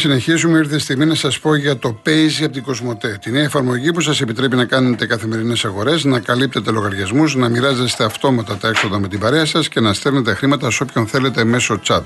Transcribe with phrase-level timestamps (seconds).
[0.00, 3.18] συνεχίσουμε, ήρθε η στιγμή να σας πω για το Paisy από την Κοσμοτέ.
[3.22, 8.04] Τη νέα εφαρμογή που σας επιτρέπει να κάνετε καθημερινές αγορές, να καλύπτετε λογαριασμούς, να μοιράζεστε
[8.04, 11.80] αυτόματα τα έξοδα με την παρέα σας και να στέλνετε χρήματα σε όποιον θέλετε μέσω
[11.86, 12.02] chat.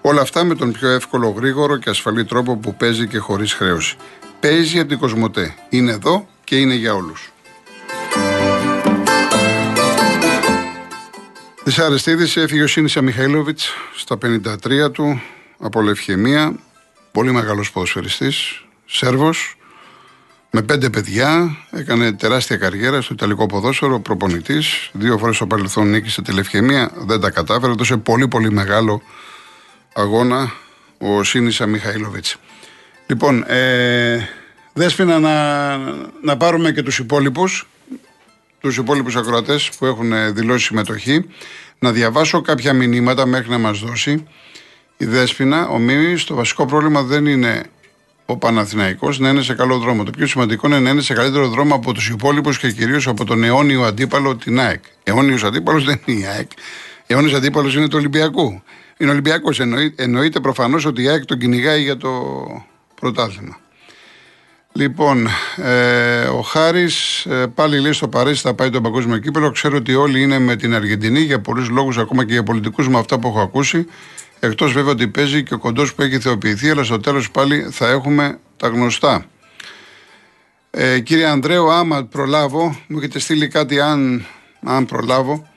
[0.00, 3.96] Όλα αυτά με τον πιο εύκολο, γρήγορο και ασφαλή τρόπο που παίζει και χωρίς χρέωση.
[4.40, 5.54] Paisy από την Κοσμοτέ.
[5.68, 7.32] Είναι εδώ και είναι για όλους.
[11.64, 13.58] Δυσάρεστη είδηση έφυγε ο Σίνησα Μιχαήλοβιτ
[13.96, 15.20] στα 53 του
[15.58, 16.54] από λευχαιμία.
[17.14, 19.56] Πολύ μεγάλος ποδοσφαιριστής, Σέρβος,
[20.50, 21.56] με πέντε παιδιά.
[21.70, 24.90] Έκανε τεράστια καριέρα στο Ιταλικό ποδόσφαιρο, προπονητής.
[24.92, 26.90] Δύο φορές στο παρελθόν νίκησε τη λευχαιμία.
[26.94, 27.72] Δεν τα κατάφερε.
[27.72, 29.02] Έδωσε πολύ πολύ μεγάλο
[29.94, 30.52] αγώνα
[30.98, 32.36] ο Σίνησα Μιχαήλοβιτς.
[33.06, 34.28] Λοιπόν, ε,
[34.72, 35.76] δέσποινα να,
[36.22, 37.66] να πάρουμε και τους υπόλοιπους
[38.60, 41.26] τους υπόλοιπους ακροατές που έχουν δηλώσει συμμετοχή.
[41.78, 44.26] Να διαβάσω κάποια μηνύματα μέχρι να μας δώσει
[44.96, 45.68] η Δέσποινα.
[45.68, 47.62] Ο Μίμης, το βασικό πρόβλημα δεν είναι
[48.26, 50.02] ο Παναθηναϊκός να είναι σε καλό δρόμο.
[50.02, 53.24] Το πιο σημαντικό είναι να είναι σε καλύτερο δρόμο από τους υπόλοιπους και κυρίως από
[53.24, 54.82] τον αιώνιο αντίπαλο την ΑΕΚ.
[55.02, 56.50] Αιώνιος αντίπαλος δεν είναι η ΑΕΚ.
[57.06, 58.62] Αιώνιος αντίπαλος είναι το Ολυμπιακό.
[58.96, 59.60] Είναι Ολυμπιακός.
[59.96, 62.10] εννοείται προφανώς ότι η ΑΕΚ τον κυνηγάει για το
[62.94, 63.58] πρωτάθλημα.
[64.76, 69.50] Λοιπόν, ε, ο Χάρης ε, πάλι λέει στο Παρίσι θα πάει το παγκόσμιο κύπελο.
[69.50, 72.98] Ξέρω ότι όλοι είναι με την Αργεντινή για πολλούς λόγους, ακόμα και για πολιτικούς, με
[72.98, 73.86] αυτά που έχω ακούσει.
[74.44, 77.88] Εκτός βέβαια ότι παίζει και ο κοντός που έχει θεοποιηθεί, αλλά στο τέλος πάλι θα
[77.88, 79.24] έχουμε τα γνωστά.
[80.70, 84.26] Ε, κύριε Ανδρέου, άμα προλάβω, μου έχετε στείλει κάτι αν,
[84.62, 85.48] αν προλάβω.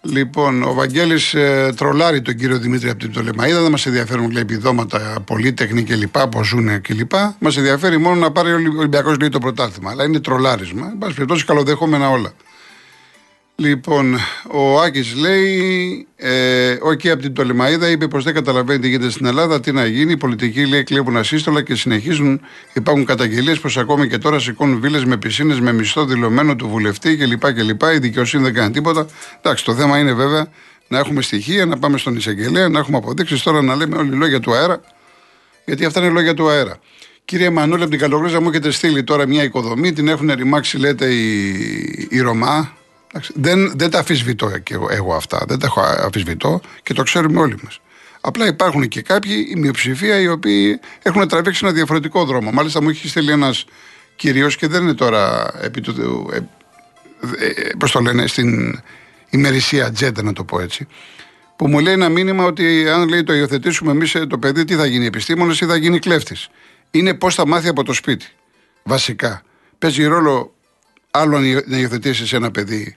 [0.00, 3.62] Λοιπόν, ο Βαγγέλης ε, τρολάρει τον κύριο Δημήτρη από την Τολεμαίδα.
[3.62, 6.18] Δεν μας ενδιαφέρουν λέει, επιδόματα, πολύτεχνη κλπ.
[6.18, 7.12] Πώς ζουν κλπ.
[7.38, 9.90] Μας ενδιαφέρει μόνο να πάρει ο Ολυμπιακός λέει το πρωτάθλημα.
[9.90, 10.86] Αλλά είναι τρολάρισμα.
[10.86, 12.32] Εν πάση περιπτώσει, καλοδεχόμενα όλα.
[13.60, 14.18] Λοιπόν,
[14.50, 19.26] ο Άκης λέει, ε, okay, από την Τολεμαίδα είπε πως δεν καταλαβαίνει τι γίνεται στην
[19.26, 20.12] Ελλάδα, τι να γίνει.
[20.12, 22.40] Οι πολιτικοί λέει κλέβουν ασύστολα και συνεχίζουν.
[22.72, 27.16] Υπάρχουν καταγγελίες πως ακόμη και τώρα σηκώνουν βίλες με πισίνες με μισθό δηλωμένο του βουλευτή
[27.16, 27.52] κλπ.
[27.52, 27.82] κλπ.
[27.94, 29.06] Η δικαιοσύνη δεν κάνει τίποτα.
[29.42, 30.46] Εντάξει, το θέμα είναι βέβαια
[30.88, 34.40] να έχουμε στοιχεία, να πάμε στον εισαγγελέα, να έχουμε αποδείξεις τώρα να λέμε όλοι λόγια
[34.40, 34.80] του αέρα.
[35.64, 36.78] Γιατί αυτά είναι λόγια του αέρα.
[37.24, 41.06] Κύριε Μανούλη, από την Καλογρίζα μου έχετε στείλει τώρα μια οικοδομή, την έχουν ρημάξει, λέτε,
[41.06, 42.76] η, η Ρωμά,
[43.34, 45.44] δεν, δεν τα αφισβητώ και εγώ, εγώ αυτά.
[45.48, 47.80] Δεν τα έχω αφισβητώ και το ξέρουμε όλοι μας.
[48.20, 52.50] Απλά υπάρχουν και κάποιοι, η μειοψηφία, οι οποίοι έχουν τραβήξει ένα διαφορετικό δρόμο.
[52.50, 53.64] Μάλιστα μου έχεις στείλει ένας
[54.16, 56.26] κυρίω και δεν είναι τώρα επί του.
[56.32, 58.80] Ε, ε, Πώς το λένε, στην
[59.30, 60.86] ημερησία ατζέντα, να το πω έτσι.
[61.56, 64.74] Που μου λέει ένα μήνυμα ότι αν λέει το υιοθετήσουμε εμείς ε, το παιδί, τι
[64.74, 66.48] θα γίνει επιστήμονα ή θα γίνει κλέφτης.
[66.90, 68.26] Είναι πώς θα μάθει από το σπίτι.
[68.82, 69.42] Βασικά.
[69.78, 70.54] Παίζει ρόλο
[71.10, 72.96] άλλο να υιοθετήσεις ένα παιδί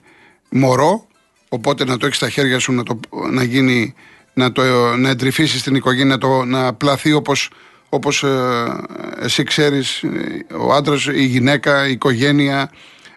[0.50, 1.06] μωρό,
[1.48, 3.00] οπότε να το έχεις στα χέρια σου να, το,
[3.30, 3.94] να γίνει,
[4.32, 4.62] να, το,
[4.96, 7.50] να εντρυφήσεις την οικογένεια, να, το, να πλαθεί όπως,
[7.88, 8.66] όπως ε,
[9.20, 10.04] εσύ ξέρεις,
[10.58, 12.70] ο άντρας, η γυναίκα, η οικογένεια,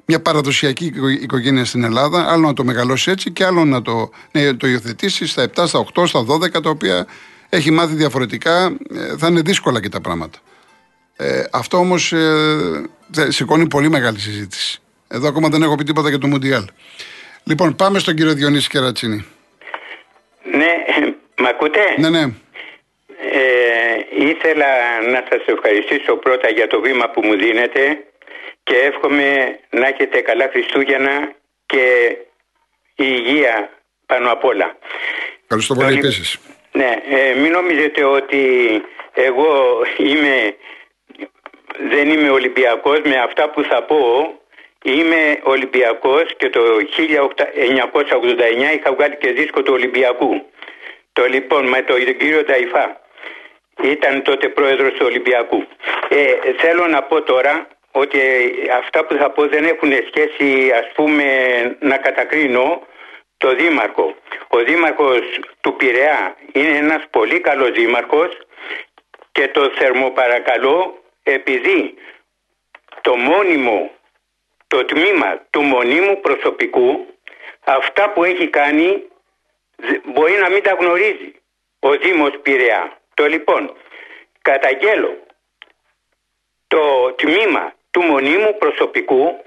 [0.05, 4.57] μια παραδοσιακή οικογένεια στην Ελλάδα, άλλο να το μεγαλώσεις έτσι και άλλο να το, να
[4.57, 7.07] το υιοθετήσεις στα 7, στα 8, στα 12, τα οποία
[7.49, 10.39] έχει μάθει διαφορετικά, ε, θα είναι δύσκολα και τα πράγματα.
[11.15, 12.81] Ε, αυτό όμως ε,
[13.27, 14.79] σηκώνει πολύ μεγάλη συζήτηση.
[15.15, 16.65] Εδώ ακόμα δεν έχω πει τίποτα για το Μουντιάλ.
[17.43, 19.25] Λοιπόν, πάμε στον κύριο Διονύση Κερατσίνη.
[20.43, 20.73] Ναι,
[21.37, 22.23] μ' ακούτε; Ναι, ναι.
[23.31, 24.67] Ε, ήθελα
[25.11, 28.03] να σας ευχαριστήσω πρώτα για το βήμα που μου δίνετε
[28.63, 31.33] και εύχομαι να έχετε καλά Χριστούγεννα
[31.65, 32.15] και
[32.95, 33.69] υγεία
[34.05, 34.77] πάνω απ' όλα.
[35.41, 36.39] Ευχαριστώ πολύ επίσης.
[36.71, 38.41] Ναι, ε, μην νομίζετε ότι
[39.13, 40.55] εγώ είμαι,
[41.89, 43.97] δεν είμαι Ολυμπιακός με αυτά που θα πω
[44.87, 46.75] Είμαι Ολυμπιακός και το 1989
[48.75, 50.45] είχα βγάλει και δίσκο του Ολυμπιακού.
[51.13, 53.01] Το λοιπόν με τον κύριο Νταϊφά.
[53.83, 55.67] Ήταν τότε πρόεδρος του Ολυμπιακού.
[56.09, 56.25] Ε,
[56.57, 58.19] θέλω να πω τώρα ότι
[58.77, 61.25] αυτά που θα πω δεν έχουν σχέση ας πούμε
[61.79, 62.81] να κατακρίνω
[63.37, 64.15] το Δήμαρχο.
[64.47, 65.21] Ο Δήμαρχος
[65.61, 68.37] του Πειραιά είναι ένας πολύ καλός Δήμαρχος
[69.31, 71.93] και το θερμοπαρακαλώ επειδή
[73.01, 73.94] το μόνιμο
[74.67, 77.05] το τμήμα του μονίμου προσωπικού
[77.65, 79.03] αυτά που έχει κάνει
[80.03, 81.33] μπορεί να μην τα γνωρίζει
[81.79, 82.97] ο Δήμος Πειραιά.
[83.13, 83.73] Το λοιπόν,
[84.41, 85.17] καταγγέλω
[86.67, 89.43] το τμήμα του μονίμου προσωπικού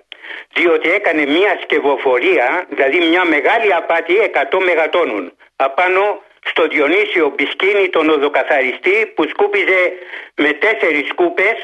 [0.52, 4.14] διότι έκανε μια σκευοφορία, δηλαδή μια μεγάλη απάτη
[4.50, 9.92] 100 μεγατόνων απάνω στο Διονύσιο Μπισκίνη τον οδοκαθαριστή που σκούπιζε
[10.34, 11.56] με τέσσερις σκούπες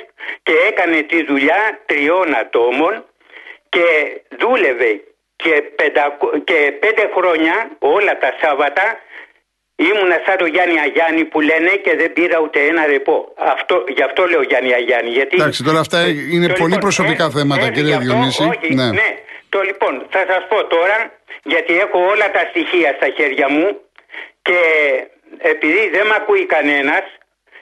[0.43, 3.05] και έκανε τη δουλειά τριών ατόμων
[3.75, 3.87] και
[4.41, 4.91] δούλευε
[5.43, 5.55] και,
[6.49, 8.87] και πέντε χρόνια όλα τα Σάββατα
[9.91, 13.17] ήμουνα σαν το Γιάννη Αγιάννη που λένε και δεν πήρα ούτε ένα ρεπό.
[13.55, 15.11] Αυτό, γι' αυτό λέω Γιάννη Αγιάννη.
[15.19, 15.35] Γιατί...
[15.41, 15.99] Εντάξει, τώρα αυτά
[16.35, 18.43] είναι το πολύ λοιπόν, προσωπικά ε, θέματα, ε, κύριε γι' αυτό, Διονύση.
[18.53, 18.89] Όχι, Ναι.
[19.01, 19.09] ναι.
[19.55, 20.99] Το λοιπόν, θα σας πω τώρα,
[21.53, 23.67] γιατί έχω όλα τα στοιχεία στα χέρια μου
[24.47, 24.59] και
[25.53, 27.05] επειδή δεν με ακούει κανένας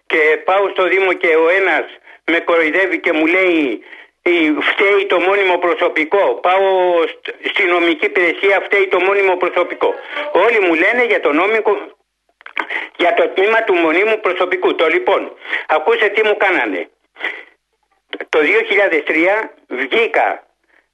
[0.06, 1.84] και πάω στο Δήμο και ο ένας
[2.32, 3.82] με κοροϊδεύει και μου λέει «Η-
[4.60, 6.34] φταίει το μόνιμο προσωπικό.
[6.34, 9.94] Πάω στ- στη νομική υπηρεσία, φταίει το μόνιμο προσωπικό.
[10.32, 11.76] Όλοι μου λένε για το νόμικο,
[12.96, 14.74] για το τμήμα του μονίμου προσωπικού.
[14.74, 15.32] Το λοιπόν,
[15.66, 16.88] ακούσε τι μου κάνανε.
[18.28, 20.46] Το 2003 βγήκα,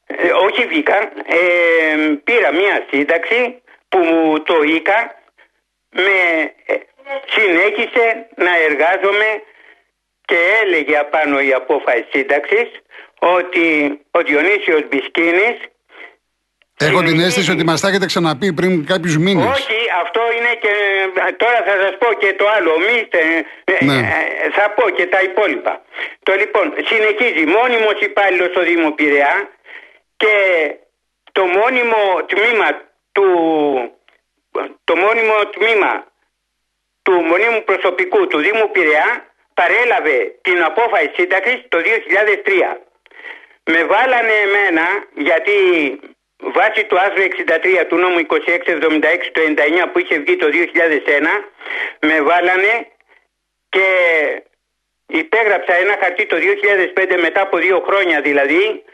[0.06, 5.14] ε, όχι βγήκα, ε, πήρα μία σύνταξη που μου το ίκα
[5.90, 6.10] με
[6.66, 6.74] ε,
[7.26, 9.42] συνέχισε να εργάζομαι
[10.28, 12.68] και έλεγε απάνω η απόφαση σύνταξης
[13.18, 13.64] ότι
[14.10, 15.56] ο Διονύσιος Μπισκίνης
[16.80, 19.46] Έχω την συνεχίζει- αίσθηση ότι μας τα έχετε ξαναπεί πριν κάποιους μήνες.
[19.46, 20.72] όχι, αυτό είναι και.
[21.36, 22.72] Τώρα θα σας πω και το άλλο.
[22.78, 23.20] Μίστε,
[23.64, 23.98] ε, Ναι.
[23.98, 25.82] ε, θα πω και τα υπόλοιπα.
[26.22, 29.48] Το λοιπόν, συνεχίζει μόνιμος υπάλληλος στο Δήμο Πειραιά
[30.16, 30.34] και
[31.32, 32.68] το μόνιμο τμήμα
[33.12, 33.26] του.
[34.84, 36.06] Το μόνιμο τμήμα
[37.02, 39.26] του μονίμου προσωπικού του Δήμου Πειραιά
[39.60, 42.76] παρέλαβε την απόφαση σύνταξης το 2003.
[43.72, 45.56] Με βάλανε εμένα γιατί
[46.56, 47.22] βάσει του άρθρου
[47.82, 48.26] 63 του νόμου 2676
[49.32, 50.54] του 99 που είχε βγει το 2001
[52.00, 52.72] με βάλανε
[53.68, 53.86] και
[55.06, 56.36] υπέγραψα ένα χαρτί το
[56.94, 58.84] 2005 μετά από δύο χρόνια δηλαδή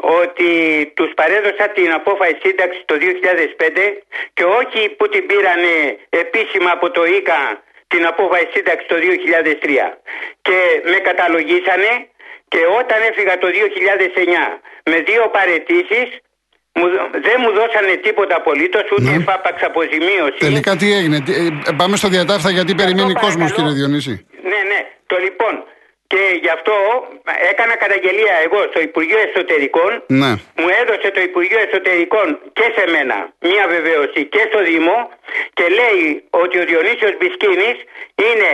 [0.00, 0.50] ότι
[0.96, 3.02] τους παρέδωσα την απόφαση σύνταξης το 2005
[4.32, 7.62] και όχι που την πήρανε επίσημα από το ΙΚΑ
[7.92, 9.86] την απόφαση σύνταξη το 2003
[10.46, 10.58] και
[10.92, 11.90] με καταλογίσανε
[12.52, 14.60] και όταν έφυγα το 2009
[14.90, 16.08] με δύο παρετήσεις
[16.78, 16.86] μου,
[17.26, 19.16] δεν μου δώσανε τίποτα απολύτως ούτε Ναι.
[19.22, 21.48] εφάπαξ αποζημίωση Τελικά τι έγινε, τι- ε,
[21.80, 23.68] πάμε στο διατάφτα γιατί περιμένει αυτό κόσμος, παρακαλώ.
[23.68, 24.14] κύριε Διονύση.
[24.52, 24.80] Ναι, ναι.
[25.10, 25.54] Το λοιπόν.
[26.12, 26.74] Και γι' αυτό
[27.50, 29.90] έκανα καταγγελία εγώ στο Υπουργείο Εσωτερικών.
[30.06, 30.30] Ναι.
[30.60, 34.96] Μου έδωσε το Υπουργείο Εσωτερικών και σε μένα μία βεβαίωση και στο Δήμο
[35.52, 37.76] και λέει ότι ο Διονύσιος Μπισκίνης
[38.28, 38.52] είναι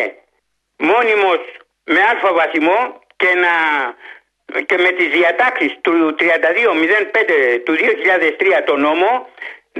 [0.76, 1.40] μόνιμος
[1.84, 2.78] με αλφα βαθμό
[3.16, 3.54] και, να,
[4.68, 9.28] και με τις διατάξεις του 3205 του 2003 το νόμο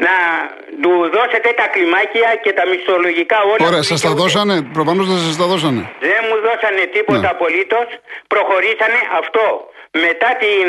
[0.05, 0.15] να
[0.83, 4.23] του δώσετε τα κλιμάκια και τα μισθολογικά όλα Ωραία, που σας τα δικαιούται.
[4.23, 5.83] δώσανε, προφανώς δεν σας τα δώσανε.
[6.09, 7.35] Δεν μου δώσανε τίποτα Ναι.
[7.35, 7.87] απολύτως.
[8.33, 9.45] Προχωρήσανε αυτό.
[10.07, 10.67] Μετά, την,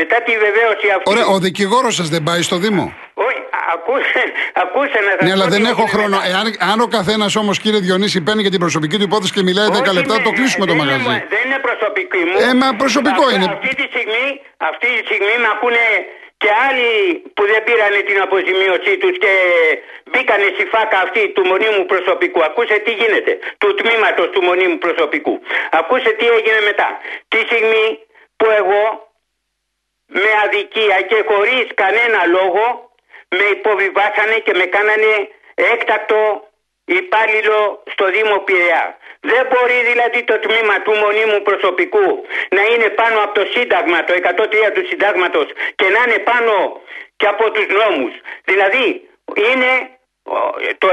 [0.00, 1.06] μετά τη βεβαίωση αυτή.
[1.12, 2.84] Ωραία, ο δικηγόρος σας δεν πάει στο Δήμο;
[3.26, 3.40] Όχι,
[3.74, 4.20] ακούσε,
[4.64, 6.16] ακούσε να σας Ναι, αλλά πω δεν τι έχω έγινε χρόνο.
[6.16, 6.30] μετά.
[6.32, 9.68] Εάν, αν ο καθένας όμως, κύριε Διονύση, παίρνει για την προσωπική του υπόθεση και μιλάει
[9.78, 11.04] 10 Όχι, λεπτά, ναι, το κλείσουμε το δεν μαγαζί.
[11.08, 12.36] είναι- δεν είναι προσωπική μου.
[12.48, 13.46] Ε, μα προσωπικό Αυτή- είναι.
[13.56, 14.26] Αυτή τη, στιγμή,
[14.70, 15.84] αυτή τη στιγμή με ακούνε
[16.44, 16.92] και άλλοι
[17.34, 19.32] που δεν πήρανε την αποζημίωσή τους και
[20.10, 22.40] μπήκανε στη φάκα αυτή του μονίμου προσωπικού.
[22.48, 23.32] Ακούσε τι γίνεται.
[23.60, 25.34] Του τμήματος του μονίμου προσωπικού.
[25.80, 26.88] Ακούσε τι έγινε μετά.
[27.28, 27.86] Τη στιγμή
[28.38, 28.82] που εγώ
[30.06, 32.64] με αδικία και χωρίς κανένα λόγο
[33.36, 35.12] με υποβιβάσανε και με κάνανε
[35.72, 36.20] έκτακτο
[36.84, 38.98] υπάλληλο στο Δήμο Πειραιά.
[39.20, 42.08] Δεν μπορεί δηλαδή το τμήμα του μονίμου προσωπικού
[42.56, 46.80] να είναι πάνω από το Σύνταγμα, το 103 του Συντάγματος και να είναι πάνω
[47.16, 48.14] και από τους νόμους.
[48.44, 49.08] Δηλαδή
[49.48, 49.70] είναι
[50.22, 50.38] ο,
[50.78, 50.88] το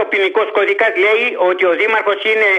[0.00, 2.50] 142 ποινικός κωδικάς λέει ότι ο Δήμαρχος είναι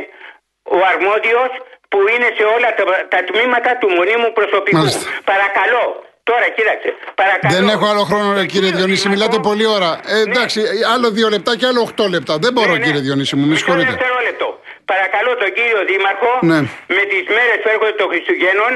[0.64, 1.52] ο αρμόδιος
[1.90, 4.78] που είναι σε όλα τα, τα τμήματα του μονίμου προσωπικού.
[4.78, 5.10] Μάλιστα.
[5.32, 5.86] Παρακαλώ.
[6.30, 6.90] Τώρα κοίταξε.
[7.22, 7.54] Παρακαλώ.
[7.56, 9.02] Δεν έχω άλλο χρόνο, ρε, κύριε Κύριο Διονύση.
[9.02, 9.90] Δήμαρχο, Μιλάτε πολύ ώρα.
[10.16, 10.60] Ε, εντάξει,
[10.94, 12.34] άλλο δύο λεπτά και άλλο οχτώ λεπτά.
[12.46, 12.86] Δεν μπορώ, Ναι, ναι.
[12.86, 13.90] κύριε Διονύση μου, με Μισό συγχωρείτε.
[13.92, 14.48] δευτερόλεπτο.
[14.92, 16.60] Παρακαλώ τον κύριο Δήμαρχο Ναι.
[16.98, 18.72] με τις μέρες που έρχονται των Χριστουγέννων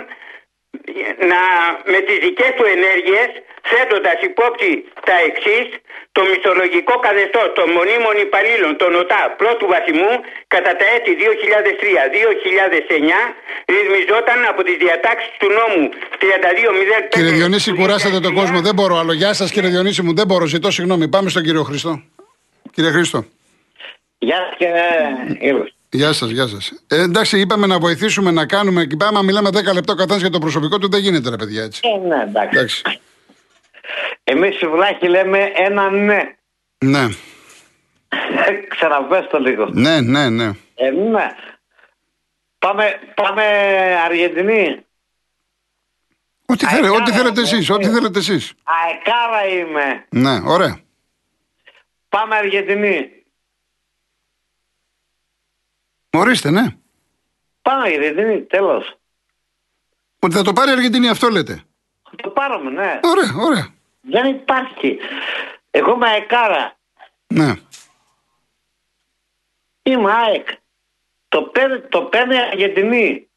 [1.32, 1.42] να,
[1.94, 3.30] με τις δικές του ενέργειες
[3.72, 4.72] θέτοντας υπόψη
[5.08, 5.66] τα εξής
[6.16, 10.12] το μισθολογικό καθεστώς των μονίμων υπαλλήλων των ΟΤΑ πρώτου βαθμού
[10.54, 11.24] κατά τα έτη 2003-2009
[13.74, 15.84] ρυθμιζόταν από τις διατάξεις του νόμου
[16.22, 16.26] 3205
[17.16, 18.40] Κύριε Διονύση, του κουράσατε τον 2003.
[18.40, 18.58] κόσμο.
[18.68, 19.14] Δεν μπορώ άλλο.
[19.22, 20.14] Γεια σας, κύριε Διονύση μου.
[20.20, 20.46] Δεν μπορώ.
[20.46, 21.08] Ζητώ συγγνώμη.
[21.16, 21.92] Πάμε στον κύριο Χριστό.
[22.74, 23.20] Κύριε Χρήστο.
[24.18, 25.70] Γεια σας κύριε Ήλος.
[25.90, 26.72] Γεια σας, γεια σας.
[26.88, 29.24] Ε, εντάξει, είπαμε να βοηθήσουμε να κάνουμε και πάμε.
[29.24, 30.90] Μιλάμε 10 λεπτά ο καθένα για το προσωπικό του.
[30.90, 31.82] Δεν γίνεται, ρε παιδιά, έτσι.
[31.84, 32.58] Ε, ναι, εντάξει.
[32.58, 32.82] Εντάξει.
[34.30, 36.36] Εμείς οι βλάχοι λέμε ένα ναι.
[36.86, 37.08] Ναι,
[38.70, 39.70] Ξαναπες το λίγο.
[39.72, 40.52] ναι, ναι, ναι.
[40.76, 41.36] Ε, ναι.
[42.60, 43.44] Πάμε, πάμε
[44.06, 44.86] Αργεντινή.
[46.46, 47.74] Ό,τι, Α, θέλετε, καλά, ό,τι θέλετε ε, εσείς, ε.
[47.74, 48.54] ό,τι θέλετε εσείς.
[48.64, 50.06] Αεκάρα είμαι.
[50.10, 50.80] Ναι, ωραία.
[52.10, 53.12] Πάμε Αργεντινή.
[56.10, 56.66] Ορίστε, ναι.
[57.62, 58.98] Πάμε Αργεντινή, τέλος.
[60.20, 61.64] Ότι θα το πάρει η Αργεντινή, αυτό λέτε.
[62.04, 63.00] Θα το πάρουμε, ναι.
[63.04, 63.76] Ωραία, ωραία.
[64.12, 64.98] Δεν υπάρχει.
[65.72, 66.76] Εγώ είμαι αεκάρα.
[67.28, 67.54] Ναι.
[69.84, 70.48] Είμαι ΑΕΚ.
[71.28, 73.28] Το παίρνει, το παίρνει η Αργεντινή.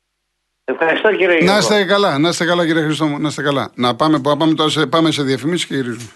[0.64, 1.58] Ευχαριστώ κύριε Να Γιώργο.
[1.58, 3.70] είστε καλά, να είστε καλά κύριε Χριστό μου, να είστε καλά.
[3.74, 6.10] Να πάμε, πάμε, τώρα σε, πάμε σε διαφημίσεις και γυρίζουμε.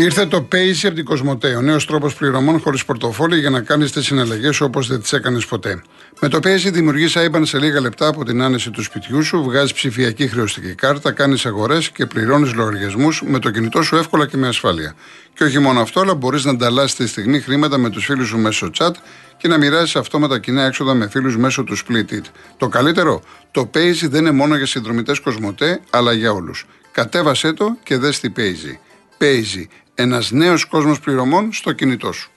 [0.00, 3.92] Ήρθε το Paisy από την Κοσμοτέ, ο νέος τρόπος πληρωμών χωρίς πορτοφόλι για να κάνεις
[3.92, 5.82] τις συναλλαγές όπως δεν τις έκανες ποτέ.
[6.20, 9.72] Με το Paisy δημιουργείς IBAN σε λίγα λεπτά από την άνεση του σπιτιού σου, βγάζεις
[9.72, 14.48] ψηφιακή χρεωστική κάρτα, κάνεις αγορές και πληρώνεις λογαριασμούς με το κινητό σου εύκολα και με
[14.48, 14.94] ασφάλεια.
[15.34, 18.38] Και όχι μόνο αυτό, αλλά μπορείς να ανταλλάσσεις τη στιγμή χρήματα με τους φίλους σου
[18.38, 18.92] μέσω chat
[19.36, 22.24] και να μοιράζεις αυτόματα κοινά έξοδα με φίλους μέσω του Split It.
[22.56, 26.66] Το καλύτερο, το Paisy δεν είναι μόνο για συνδρομητές Κοσμοτέ, αλλά για όλους.
[26.92, 28.78] Κατέβασέ το και δες τι Paisy.
[29.20, 29.66] Paisy,
[30.00, 32.30] ένας νέος κόσμος πληρωμών στο κινητό σου.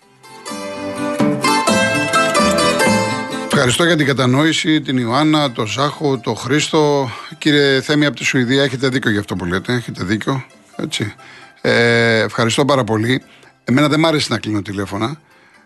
[3.45, 7.09] Ευχαριστώ για την κατανόηση, την Ιωάννα, τον Ζάχο, τον Χρήστο.
[7.37, 9.73] Κύριε Θέμη από τη Σουηδία, έχετε δίκιο για αυτό που λέτε.
[9.73, 10.45] Έχετε δίκιο.
[10.75, 11.13] Έτσι.
[11.61, 13.23] Ε, ευχαριστώ πάρα πολύ.
[13.63, 15.19] Εμένα δεν μ' άρεσε να κλείνω τηλέφωνα.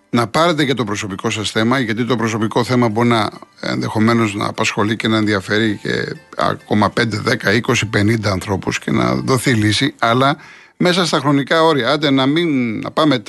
[0.10, 4.48] Να πάρετε και το προσωπικό σας θέμα, γιατί το προσωπικό θέμα μπορεί να ενδεχομένως να
[4.48, 9.96] απασχολεί και να ενδιαφέρει και ακόμα 5, 10, 20, 50 ανθρώπους και να δοθεί λύση.
[10.00, 10.38] Αλλά
[10.78, 11.92] μέσα στα χρονικά όρια.
[11.92, 13.24] Άντε να, μην, να πάμε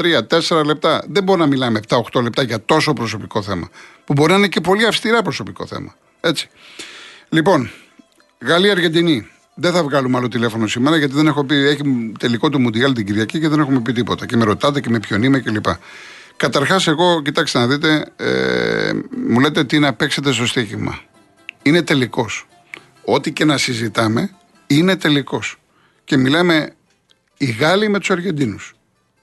[0.48, 1.04] 3-4 λεπτά.
[1.08, 3.68] Δεν μπορούμε να μιλάμε 7-8 λεπτά για τόσο προσωπικό θέμα.
[4.04, 5.94] Που μπορεί να είναι και πολύ αυστηρά προσωπικό θέμα.
[6.20, 6.48] Έτσι.
[7.28, 7.70] Λοιπόν,
[8.40, 9.28] Γαλλία-Αργεντινή.
[9.54, 11.54] Δεν θα βγάλουμε άλλο τηλέφωνο σήμερα γιατί δεν έχω πει.
[11.54, 14.26] Έχει τελικό του Μουντιάλ την Κυριακή και δεν έχουμε πει τίποτα.
[14.26, 15.66] Και με ρωτάτε και με ποιον είμαι κλπ.
[16.36, 18.92] Καταρχάς, εγώ, κοιτάξτε να δείτε, ε,
[19.28, 21.00] μου λέτε τι να παίξετε στο στοίχημα.
[21.62, 22.46] Είναι τελικός.
[23.04, 24.30] Ό,τι και να συζητάμε,
[24.66, 25.56] είναι τελικός.
[26.04, 26.74] Και μιλάμε
[27.36, 28.74] οι Γάλλοι με τους Αργεντίνους.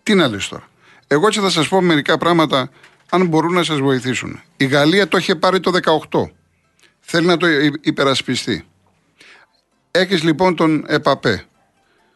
[0.04, 0.68] Τι να λες τώρα.
[1.08, 2.70] Εγώ έτσι θα σας πω μερικά πράγματα,
[3.10, 4.42] αν μπορούν να σας βοηθήσουν.
[4.58, 5.72] Η Γαλλία το είχε πάρει το
[6.10, 6.32] 18.
[7.00, 7.48] Θέλει να το
[7.82, 8.68] υπερασπιστεί.
[9.92, 11.46] Έχεις λοιπόν τον Επαπέ,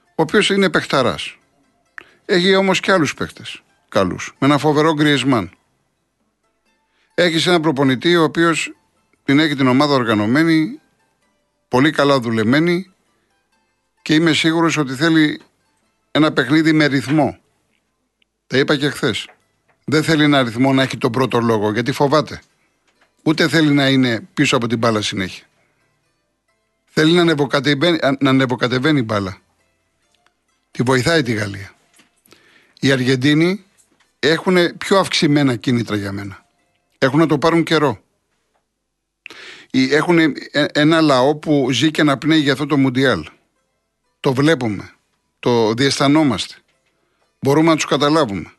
[0.07, 1.37] ο οποίος είναι παιχταράς.
[2.25, 4.35] Έχει όμως και άλλους παίχτες καλούς.
[4.39, 5.51] Με ένα φοβερό γκριεσμάν.
[7.13, 8.75] Έχεις ένα προπονητή ο οποίος
[9.23, 10.79] την έχει την ομάδα οργανωμένη,
[11.67, 12.91] πολύ καλά δουλεμένη
[14.01, 15.41] και είμαι σίγουρος ότι θέλει
[16.11, 17.37] ένα παιχνίδι με ρυθμό.
[18.47, 19.29] Τα είπα και χθες.
[19.85, 22.41] Δεν θέλει ένα ρυθμό να έχει τον πρώτο λόγο γιατί φοβάται.
[23.23, 25.45] Ούτε θέλει να είναι πίσω από την μπάλα συνέχεια.
[26.85, 29.37] Θέλει να ανεβοκατεβαίνει, να ανεβοκατεβαίνει μπάλα.
[30.71, 31.73] Τη βοηθάει τη Γαλλία.
[32.79, 33.65] Οι Αργεντίνοι
[34.19, 36.45] έχουν πιο αυξημένα κίνητρα για μένα.
[36.97, 38.01] Έχουν να το πάρουν καιρό.
[39.71, 40.19] Έχουν
[40.71, 43.25] ένα λαό που ζει και να πνέει για αυτό το Μουντιάλ.
[44.19, 44.91] Το βλέπουμε.
[45.39, 46.55] Το διαισθανόμαστε.
[47.39, 48.51] Μπορούμε να τους καταλάβουμε.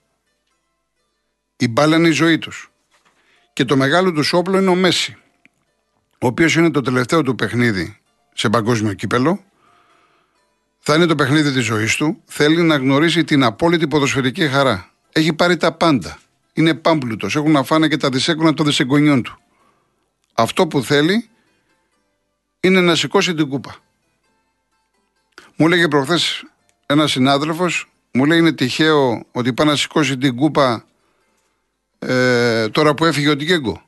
[1.56, 2.70] Η μπάλα είναι η ζωή τους.
[3.52, 5.16] Και το μεγάλο τους όπλο είναι ο Μέση.
[6.20, 8.00] Ο οποίος είναι το τελευταίο του παιχνίδι
[8.34, 9.44] σε παγκόσμιο κύπελο.
[10.78, 12.22] Θα είναι το παιχνίδι της ζωής του.
[12.24, 14.90] Θέλει να γνωρίσει την απόλυτη ποδοσφαιρική χαρά.
[15.12, 16.18] Έχει πάρει τα πάντα.
[16.52, 17.36] Είναι πάμπλουτος.
[17.36, 19.38] Έχουν να φάνε και τα δισέκουνα των δισεγγονιών του.
[20.34, 21.28] Αυτό που θέλει
[22.60, 23.76] είναι να σηκώσει την κούπα.
[25.56, 26.44] Μου έλεγε προχθές
[26.90, 30.84] ένας συνάδελφος, μου λέει είναι τυχαίο ότι πάει να σηκώσει την κούπα
[31.98, 33.82] ε, τώρα που έφυγε ο Ντιέγκο.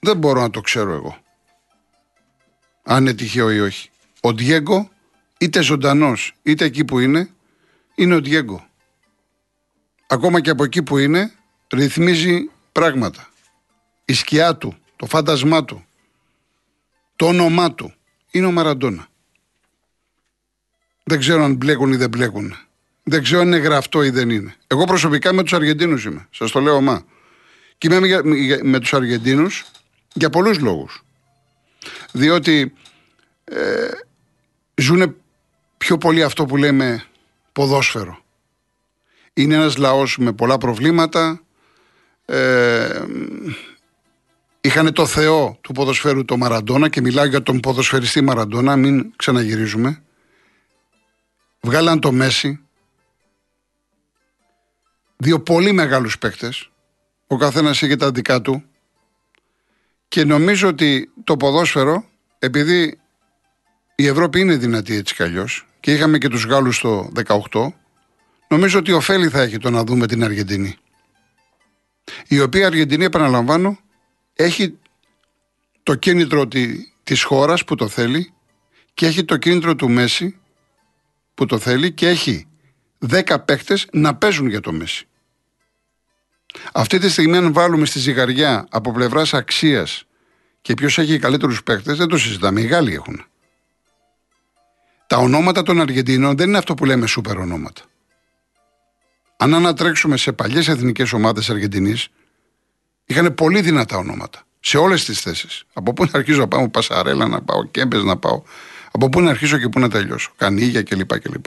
[0.00, 1.18] Δεν μπορώ να το ξέρω εγώ.
[2.82, 3.90] Αν είναι τυχαίο ή όχι.
[4.20, 4.90] Ο Ντιέγκο,
[5.38, 7.30] είτε ζωντανός είτε εκεί που είναι,
[7.94, 8.66] είναι ο Ντιέγκο.
[10.06, 11.32] Ακόμα και από εκεί που είναι,
[11.72, 13.28] ρυθμίζει πράγματα.
[14.04, 15.84] Η σκιά του, το φάντασμά του,
[17.16, 17.94] το όνομά του
[18.30, 19.08] είναι ο Μαραντόνα.
[21.08, 22.56] Δεν ξέρω αν μπλέκουν ή δεν μπλέκουν.
[23.02, 24.54] Δεν ξέρω αν είναι γραφτό ή δεν είναι.
[24.66, 26.28] Εγώ προσωπικά με τους Αργεντίνους είμαι.
[26.30, 27.04] Σας το λέω μα.
[27.78, 28.22] Και είμαι
[28.62, 29.64] με τους Αργεντίνους
[30.14, 31.04] για πολλούς λόγους.
[32.12, 32.72] Διότι
[33.44, 33.88] ε,
[34.74, 35.16] ζουν
[35.76, 37.04] πιο πολύ αυτό που λέμε
[37.52, 38.18] ποδόσφαιρο.
[39.34, 41.40] Είναι ένας λαός με πολλά προβλήματα.
[42.24, 43.02] Ε,
[44.60, 50.00] είχαν το θεό του ποδοσφαίρου το Μαραντόνα και μιλάω για τον ποδοσφαιριστή Μαραντόνα, μην ξαναγυρίζουμε.
[51.66, 52.60] Βγάλαν το Μέση.
[55.16, 56.70] Δύο πολύ μεγάλους παίκτες.
[57.26, 58.64] Ο καθένας είχε τα δικά του.
[60.08, 62.04] Και νομίζω ότι το ποδόσφαιρο,
[62.38, 62.98] επειδή
[63.94, 67.10] η Ευρώπη είναι δυνατή έτσι κι αλλιώς, και είχαμε και τους Γάλλους το
[67.50, 67.74] 18,
[68.48, 70.76] νομίζω ότι ωφέλη θα έχει το να δούμε την Αργεντινή.
[72.28, 73.78] Η οποία Αργεντινή, επαναλαμβάνω,
[74.34, 74.78] έχει
[75.82, 76.48] το κίνητρο
[77.04, 78.32] της χώρας που το θέλει
[78.94, 80.40] και έχει το κίνητρο του Μέση
[81.36, 82.46] που το θέλει και έχει
[83.08, 85.06] 10 παίχτες να παίζουν για το Μέση.
[86.72, 90.04] Αυτή τη στιγμή, αν βάλουμε στη ζυγαριά από πλευράς αξίας
[90.62, 92.60] και ποιος έχει καλύτερους παίχτε, δεν το συζητάμε.
[92.60, 93.24] Οι Γάλλοι έχουν.
[95.06, 97.82] Τα ονόματα των Αργεντινών δεν είναι αυτό που λέμε σούπερ ονόματα.
[99.36, 102.08] Αν ανατρέξουμε σε παλιές εθνικές ομάδες Αργεντινής,
[103.04, 104.40] είχαν πολύ δυνατά ονόματα.
[104.60, 105.64] Σε όλες τις θέσεις.
[105.72, 108.42] Από πού να αρχίσω να πάω Πασαρέλα, να πάω Κέμπες, να πάω.
[108.96, 110.32] Από πού να αρχίσω και πού να τελειώσω.
[110.36, 111.18] Κανίγια κλπ.
[111.18, 111.46] κλπ.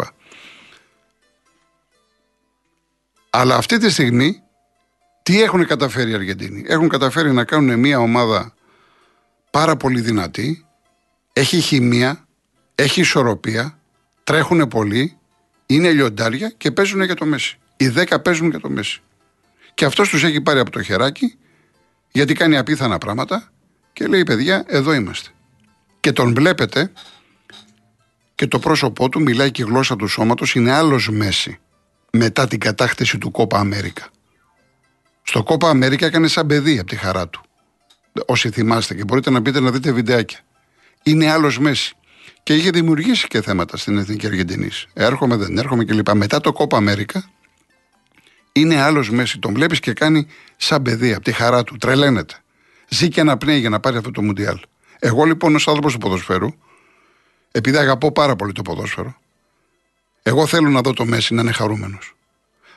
[3.29, 4.41] Αλλά αυτή τη στιγμή
[5.23, 8.53] τι έχουν καταφέρει οι Αργεντίνοι; Έχουν καταφέρει να κάνουν μια ομάδα
[9.51, 10.65] πάρα πολύ δυνατή,
[11.33, 12.27] έχει χημεία,
[12.75, 13.79] έχει ισορροπία,
[14.23, 15.17] τρέχουν πολύ,
[15.65, 17.57] είναι λιοντάρια και παίζουν για το Μέση.
[17.77, 19.01] Οι δέκα παίζουν για το Μέση.
[19.73, 21.37] Και αυτός τους έχει πάρει από το χεράκι,
[22.11, 23.51] γιατί κάνει απίθανα πράγματα
[23.93, 25.29] και λέει: Παιδιά, εδώ είμαστε.
[25.99, 26.91] Και τον βλέπετε
[28.39, 31.59] και το πρόσωπό του μιλάει και η γλώσσα του σώματος είναι άλλος Μέση
[32.11, 34.07] μετά την κατάκτηση του Κόπα Αμέρικα.
[35.23, 37.41] Στο Κόπα Αμέρικα έκανε σαν παιδί από τη χαρά του.
[38.25, 40.39] Όσοι θυμάστε και μπορείτε να πείτε να δείτε βιντεάκια.
[41.03, 41.95] Είναι άλλος Μέση.
[42.43, 44.87] Και είχε δημιουργήσει και θέματα στην Εθνική Αργεντινής.
[44.93, 46.09] Έρχομαι, δεν έρχομαι κλπ.
[46.13, 47.29] Μετά το Κόπα Αμέρικα
[48.51, 49.39] είναι άλλος Μέση.
[49.39, 50.27] Τον βλέπεις και κάνει
[50.57, 51.77] σαν παιδί από τη χαρά του.
[51.77, 52.35] Τρελαίνεται.
[52.89, 54.59] Ζει και αναπνέει για να πάρει αυτό το Μουντιάλ.
[54.99, 56.49] Εγώ λοιπόν ως άνθρωπος του ποδοσφαίρου,
[57.51, 59.17] επειδή αγαπώ πάρα πολύ το ποδόσφαιρο,
[60.23, 62.15] εγώ θέλω να δω το Μέση να είναι χαρούμενος.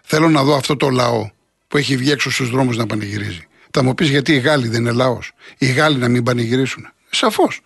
[0.03, 1.31] Θέλω να δω αυτό το λαό
[1.69, 3.47] που έχει βγει έξω στους δρόμους να πανηγυρίζει.
[3.71, 5.33] Θα μου πεις γιατί οι Γάλλοι δεν είναι λαός.
[5.59, 6.89] Οι Γάλλοι να μην πανηγυρίσουν.
[7.11, 7.61] Σαφώς.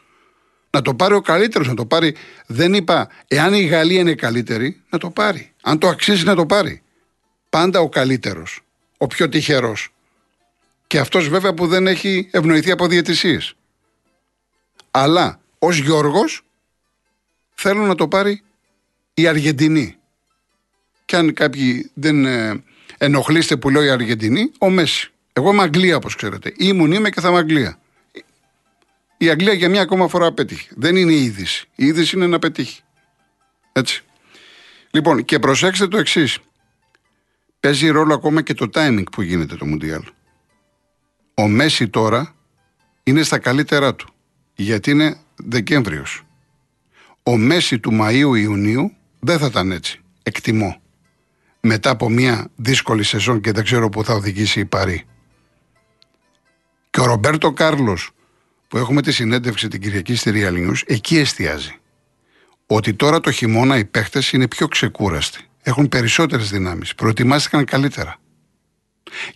[0.70, 2.16] Να το πάρει ο καλύτερος, να το πάρει.
[2.46, 5.52] Δεν είπα, εάν η Γαλλία είναι καλύτερη, να το πάρει.
[5.62, 6.82] Αν το αξίζει, να το πάρει.
[7.50, 8.60] Πάντα ο καλύτερος.
[8.96, 9.92] Ο πιο τυχερός.
[10.86, 13.54] Και αυτός βέβαια που δεν έχει ευνοηθεί από διαιτησίες.
[14.90, 16.45] Αλλά ως Γιώργος
[17.56, 18.42] θέλω να το πάρει
[19.14, 19.96] η Αργεντινή.
[21.04, 22.62] Και αν κάποιοι δεν ε,
[22.98, 25.10] ενοχλείστε που λέω η Αργεντινή, ο Μέση.
[25.32, 26.54] Εγώ είμαι Αγγλία, όπως ξέρετε.
[26.56, 27.78] Ήμουν, είμαι και θα είμαι Αγγλία.
[29.16, 30.68] Η Αγγλία για μια ακόμα φορά πέτυχε.
[30.76, 31.68] Δεν είναι η είδηση.
[31.74, 32.82] Η είδηση είναι να πετύχει.
[33.72, 34.04] Έτσι.
[34.90, 36.38] Λοιπόν, και προσέξτε το εξής.
[37.60, 40.02] Παίζει ρόλο ακόμα και το timing που γίνεται το Μουντιάλ.
[41.34, 42.34] Ο Μέση τώρα
[43.02, 44.14] είναι στα καλύτερά του.
[44.54, 46.25] Γιατί είναι Δεκέμβριος.
[47.28, 50.00] Ο Μέση του Μαΐου-Ιουνίου δεν θα ήταν έτσι.
[50.22, 50.80] Εκτιμώ.
[51.60, 55.04] Μετά από μια δύσκολη σεζόν και δεν ξέρω πού θα οδηγήσει η Παρή.
[56.90, 58.10] Και ο Ρομπέρτο Κάρλος,
[58.68, 61.74] που έχουμε τη συνέντευξη την Κυριακή στη Real News, εκεί εστιάζει.
[62.66, 65.44] Ότι τώρα το χειμώνα οι παίχτες είναι πιο ξεκούραστοι.
[65.62, 66.94] Έχουν περισσότερες δυνάμεις.
[66.94, 68.16] Προετοιμάστηκαν καλύτερα.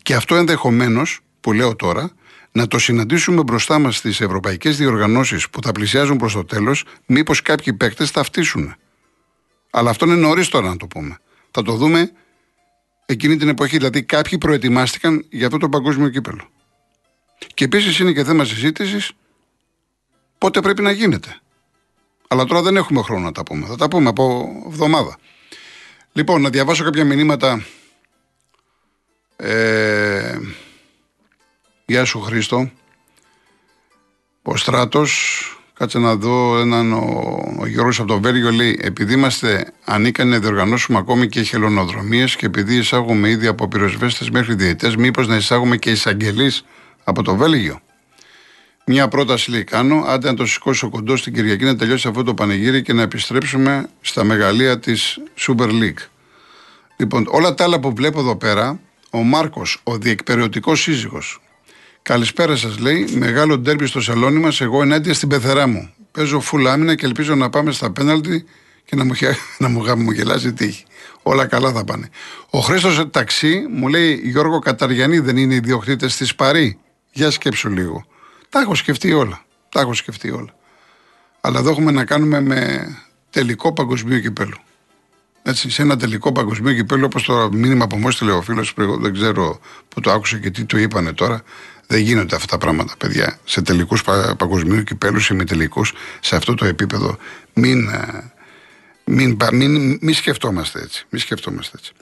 [0.02, 2.10] Και αυτό ενδεχομένως, που λέω τώρα,
[2.52, 7.42] να το συναντήσουμε μπροστά μας στις ευρωπαϊκές διοργανώσεις που θα πλησιάζουν προς το τέλος, μήπως
[7.42, 8.74] κάποιοι παίκτες θα φτύσουν.
[9.70, 11.18] Αλλά αυτό είναι νωρίς τώρα να το πούμε.
[11.50, 12.12] Θα το δούμε
[13.06, 13.76] εκείνη την εποχή.
[13.76, 16.48] Δηλαδή, κάποιοι προετοιμάστηκαν για αυτό το παγκόσμιο κύπελο.
[17.54, 19.12] Και επίσης είναι και θέμα συζήτησης
[20.38, 21.40] πότε πρέπει να γίνεται.
[22.28, 23.66] Αλλά τώρα δεν έχουμε χρόνο να τα πούμε.
[23.66, 25.16] Θα τα πούμε από εβδομάδα.
[26.12, 27.64] Λοιπόν, να διαβάσω κάποια μηνύματα.
[29.36, 30.38] Ε,
[31.90, 32.70] γεια σου Χρήστο.
[34.42, 35.10] Ο Στράτος
[35.74, 40.38] Κάτσε να δω έναν ο, ο Γιώργος από το Βέργιο λέει επειδή είμαστε ανίκανοι να
[40.38, 45.76] διοργανώσουμε ακόμη και χελωνοδρομίες και επειδή εισάγουμε ήδη από πυροσβέστες μέχρι διαιτές μήπως να εισάγουμε
[45.76, 46.64] και εισαγγελείς
[47.04, 47.80] από το Βέλγιο.
[48.86, 52.22] Μια πρόταση λέει κάνω, άντε να το σηκώσει ο κοντό στην Κυριακή να τελειώσει αυτό
[52.22, 56.02] το πανηγύρι και να επιστρέψουμε στα μεγαλεία της Super League.
[56.96, 61.40] Λοιπόν, όλα τα άλλα που βλέπω εδώ πέρα, ο Μάρκος, ο διεκπαιρεωτικός σύζυγος,
[62.02, 63.08] Καλησπέρα σας, λέει.
[63.16, 64.60] Μεγάλο ντέρμπι στο σαλόνι μας.
[64.60, 65.94] Εγώ ενάντια στην πεθερά μου.
[66.12, 68.44] Παίζω φουλ άμυνα και ελπίζω να πάμε στα πέναλτι
[68.84, 69.12] και να μου,
[69.58, 70.84] να μου, μου γελάσει τύχη.
[71.22, 72.08] Όλα καλά θα πάνε.
[72.50, 76.78] Ο Χρήστος Ταξί μου λέει: Γιώργο Καταριανή δεν είναι ιδιοκτήτες της Παρή.
[77.12, 78.04] Για σκέψου λίγο.
[78.48, 79.44] Τα έχω σκεφτεί όλα.
[79.68, 80.54] Τα έχω σκεφτεί όλα.
[81.40, 82.88] Αλλά εδώ έχουμε να κάνουμε με
[83.30, 84.56] τελικό παγκοσμίο κυπέλο.
[85.42, 89.12] Έτσι, σε ένα τελικό παγκοσμίο κυπέλο, όπως το μήνυμα από μου έστειλε ο φίλος, δεν
[89.12, 89.58] ξέρω
[89.88, 91.42] που το άκουσε και τι του είπανε τώρα.
[91.90, 93.38] Δεν γίνονται αυτά τα πράγματα, παιδιά.
[93.44, 94.02] Σε τελικούς
[94.36, 95.84] παγκοσμίου κυπέλους ή με τελικού,
[96.20, 97.18] σε αυτό το επίπεδο,
[97.54, 98.32] μην, ε,
[99.04, 101.06] μην, μην, μην σκεφτόμαστε έτσι.
[101.08, 101.92] Μην σκεφτόμαστε έτσι.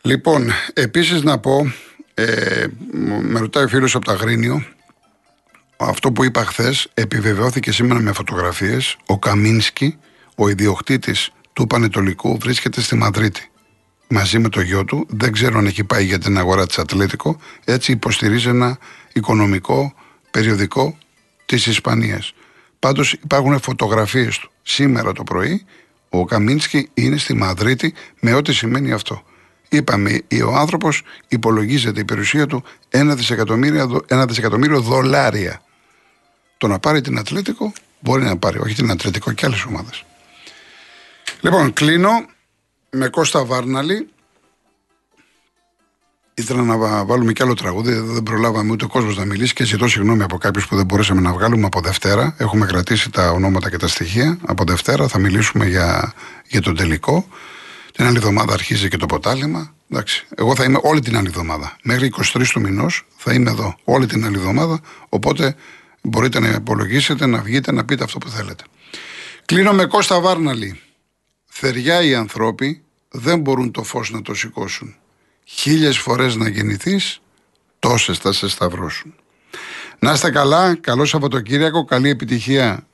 [0.00, 1.72] Λοιπόν, επίσης να πω,
[2.14, 2.66] ε,
[3.22, 4.64] με ρωτάει ο φίλος από τα Γρίνιο,
[5.76, 8.96] αυτό που είπα χθες επιβεβαιώθηκε σήμερα με φωτογραφίες.
[9.06, 9.98] Ο Καμίνσκι,
[10.36, 13.50] ο ιδιοκτήτης του Πανετολικού, βρίσκεται στη Μαδρίτη
[14.08, 15.06] μαζί με το γιο του.
[15.08, 17.40] Δεν ξέρω αν έχει πάει για την αγορά της Ατλέτικο.
[17.64, 18.78] Έτσι υποστηρίζει ένα
[19.12, 19.94] οικονομικό
[20.30, 20.98] περιοδικό
[21.46, 22.34] της Ισπανίας.
[22.78, 24.50] Πάντως υπάρχουν φωτογραφίες του.
[24.62, 25.66] Σήμερα το πρωί
[26.08, 29.22] ο Καμίνσκι είναι στη Μαδρίτη με ό,τι σημαίνει αυτό.
[29.68, 35.62] Είπαμε, ο άνθρωπος υπολογίζεται η περιουσία του ένα δισεκατομμύριο, ένα δισεκατομμύριο δολάρια.
[36.58, 40.04] Το να πάρει την Ατλέτικο μπορεί να πάρει, όχι την Ατλέτικο και άλλες ομάδες.
[41.40, 42.10] Λοιπόν, κλείνω
[42.96, 44.08] με Κώστα Βάρναλη
[46.38, 49.88] Ήθελα να βάλουμε κι άλλο τραγούδι, δεν προλάβαμε ούτε ο κόσμος να μιλήσει και ζητώ
[49.88, 52.34] συγγνώμη από κάποιους που δεν μπορέσαμε να βγάλουμε από Δευτέρα.
[52.38, 54.38] Έχουμε κρατήσει τα ονόματα και τα στοιχεία.
[54.46, 56.12] Από Δευτέρα θα μιλήσουμε για,
[56.48, 57.26] για τον τελικό.
[57.92, 59.74] Την άλλη εβδομάδα αρχίζει και το ποτάλημα.
[59.90, 61.76] Εντάξει, εγώ θα είμαι όλη την άλλη εβδομάδα.
[61.82, 64.80] Μέχρι 23 του μηνός θα είμαι εδώ όλη την άλλη εβδομάδα.
[65.08, 65.54] Οπότε
[66.02, 68.64] μπορείτε να υπολογίσετε, να βγείτε, να πείτε αυτό που θέλετε.
[69.44, 70.80] Κλείνω με Κώστα Βάρναλη.
[71.46, 72.85] Θεριά οι ανθρώποι
[73.18, 74.96] δεν μπορούν το φως να το σηκώσουν.
[75.44, 77.20] Χίλιες φορές να γεννηθείς,
[77.78, 79.14] τόσες θα σε σταυρώσουν.
[79.98, 82.86] Να είστε καλά, καλό Σαββατοκύριακο, καλή επιτυχία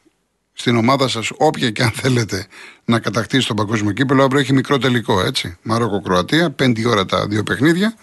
[0.52, 2.46] στην ομάδα σας, όποια και αν θέλετε
[2.84, 4.24] να κατακτήσει τον παγκόσμιο κύπελο.
[4.24, 5.56] Αύριο έχει μικρό τελικό, έτσι.
[5.62, 7.94] Μαρόκο Κροατία, πέντε ώρα τα δύο παιχνίδια.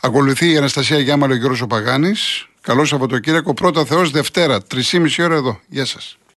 [0.00, 2.48] Ακολουθεί η Αναστασία Γιάμαλο και ο Γιώργος Παγάνης.
[2.60, 5.60] Καλό Σαββατοκύριακο, πρώτα Θεός, Δευτέρα, 3,5 ώρα εδώ.
[5.68, 6.18] Γεια σας.